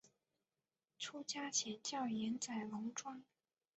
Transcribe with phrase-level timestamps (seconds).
[0.97, 3.23] 出家前叫岩仔龙庄。